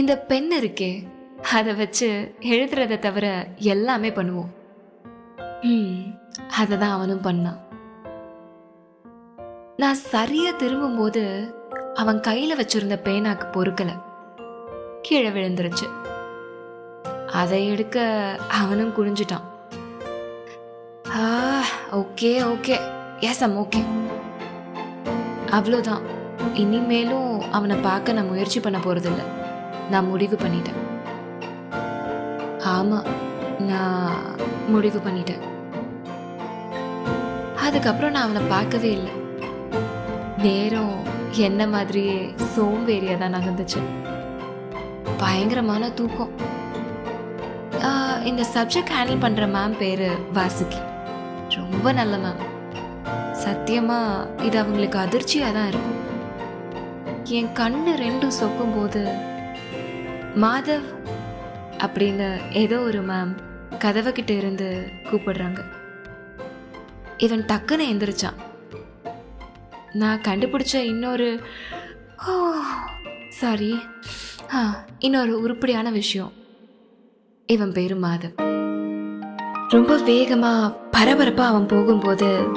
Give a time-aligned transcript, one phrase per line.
[0.00, 0.92] இந்த பெண் இருக்கே.
[1.52, 2.08] அதை வச்சு
[2.52, 3.26] எழுதுறத தவிர
[3.72, 4.50] எல்லாமே பண்ணுவோம்.
[5.62, 6.00] ம்
[6.60, 7.58] அதை தான் அவனும் பண்ணான்.
[9.76, 11.22] நான் சரியா திரும்பும்போது
[11.94, 13.90] அவன் கையில வச்சிருந்த பேனாக்கு பொறுக்கல.
[15.02, 15.86] கீழே விழுந்துருச்சு.
[17.40, 18.06] அதை எடுக்க
[18.60, 19.46] அவனும் குனிஞ்சிட்டான்.
[22.00, 22.76] Okay okay.
[23.28, 23.82] S um okay
[25.58, 26.04] அவ்வளோதான்.
[26.54, 29.26] இனிமேலும் அவனை பார்க்க நான் முயற்சி பண்ண போறதில்லை.
[29.92, 30.80] நான் முடிவு பண்ணிட்டேன்.
[32.74, 32.98] ஆமா
[33.70, 34.18] நான்
[34.72, 35.44] முடிவு பண்ணிட்டேன்.
[37.66, 39.14] அதுக்கப்புறம் நான் அவனை பார்க்கவே இல்லை.
[40.44, 40.94] நேரம்
[41.46, 42.18] என்ன மாதிரியே
[42.54, 43.80] சோம்பேறியா தான் நகர்ந்துச்சு.
[45.22, 46.32] பயங்கரமான தூக்கம்.
[48.30, 50.80] இந்த சப்ஜெக்ட் ஹேண்டில் பண்ற மேம் பேரு வாசுகி.
[51.56, 52.42] ரொம்ப நல்ல மேம்.
[53.44, 53.98] சத்தியமா
[54.46, 55.98] இது அவங்களுக்கு அதிர்ச்சியா தான் இருக்கும்.
[57.38, 59.02] என் கண்ணு ரெண்டும் சொக்கும் போது
[60.36, 60.84] மாதவ்
[61.78, 63.34] அப்படின்னு ஏதோ ஒரு மேம்
[63.78, 65.64] கதவை இருந்து கூப்பிடுறாங்க.
[67.16, 68.38] இவன் டக்குன்னு எந்திரிச்சான்.
[69.92, 71.40] நான் கண்டுபிடிச்ச இன்னொரு
[72.28, 72.50] ஓ
[73.28, 73.78] சாரி
[74.54, 76.32] ஆ இன்னொரு உருப்படியான விஷயம்.
[77.46, 78.34] இவன் பேரு மாதவ்.
[79.68, 82.48] ரொம்ப வேகமா பரபரப்பா அவன் போகும்போது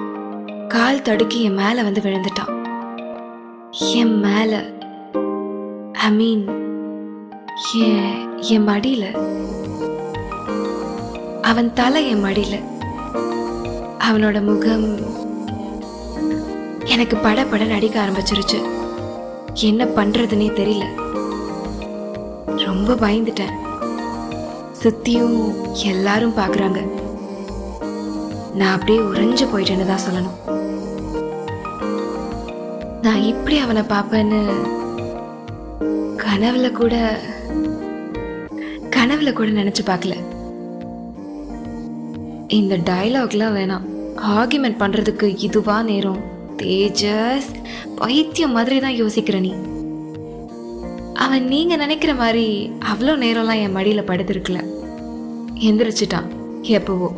[0.68, 2.62] கால் தடுக்கி என் மேல வந்து விழுந்துட்டான்.
[3.94, 4.74] என் மேல
[5.94, 6.63] ஐ மீன்
[7.56, 9.06] என் என் மடியில.
[11.42, 12.64] அவன் தலை என் மடியில.
[14.00, 14.98] அவனோட முகம்
[16.86, 18.62] எனக்கு பட பட நடிக்க ஆரம்பிச்சிருச்சு.
[19.54, 20.86] என்ன பண்றதுன்னே தெரியல.
[22.46, 23.54] ரொம்ப பயந்துட்டேன்.
[24.84, 26.88] சுத்தியும் எல்லாரும் பாக்குறாங்க.
[28.54, 30.52] நான் அப்படியே உறைஞ்சு போயிட்டேன்னு தான் சொல்லணும்.
[33.02, 34.54] நான் இப்படி அவனை பார்ப்பேன்னு
[36.18, 37.20] கனவுல கூட
[39.04, 40.14] கனவுல கூட நினைச்சு பார்க்கல.
[42.48, 43.86] இந்த டயலாக்லாம் வேணாம்.
[44.28, 46.20] ஆர்குமெண்ட் பண்றதுக்கு இதுவா நேரம்.
[46.58, 47.48] தேஜஸ்
[47.96, 49.54] பைத்தியம் மாதிரி தான் யோசிக்கிற நீ.
[51.14, 54.60] அவன் நீங்க நினைக்கிற மாதிரி அவ்வளோ நேரம்லாம் என் மடியில படுத்திருக்கல.
[55.60, 56.30] எந்திரிச்சிட்டான்
[56.62, 57.12] எப்பவோ.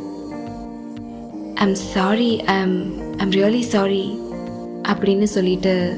[1.56, 2.78] I'm sorry I'm
[3.18, 4.20] I'm really sorry
[4.88, 5.98] அப்படின்னு சொல்லிட்டு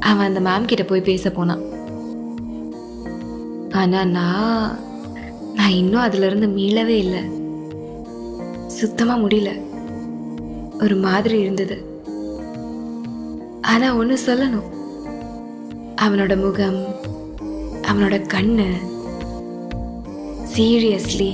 [0.00, 1.64] அவன் அந்த மேம் கிட்ட போய் பேச போனான்.
[3.72, 4.84] ஆனா நான்
[5.56, 7.22] நான் இன்னும் அதுல இருந்து மீளவே இல்லை.
[8.66, 9.50] சுத்தமாக முடியல.
[10.80, 11.76] ஒரு மாதிரி இருந்தது.
[13.62, 14.68] ஆனால் ஒன்று சொல்லணும்.
[16.02, 16.80] அவனோட முகம்
[17.82, 18.66] அவனோட கண்ணு
[20.56, 21.30] சீரியஸ்லி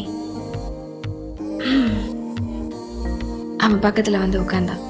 [3.58, 4.82] அவன் பக்கத்தில் வந்து உட்காந்தான்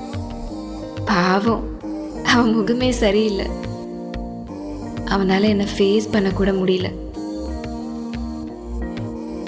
[1.05, 1.65] பாவம்
[2.25, 3.47] அவன் முகமே சரியில்லை.
[5.05, 6.89] அவனால் என்னை ஃபேஸ் பண்ணக்கூட முடியல.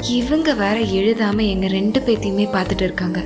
[0.09, 3.25] இவங்க வேற எழுதாம எங்க ரெண்டு பேத்தையுமே பார்த்துட்டு இருக்காங்க.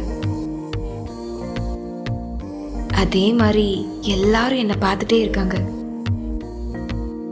[2.95, 5.57] அதே மாதிரி எல்லாரும் என்னை பார்த்துட்டே இருக்காங்க.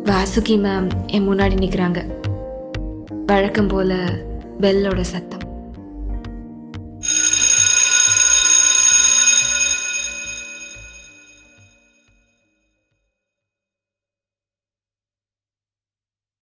[0.05, 2.03] வாசுகி மேம் என் முன்னாடி நிற்கிறாங்க
[3.27, 3.95] வழக்கம் போல
[4.61, 5.46] பெல்லோட சத்தம்.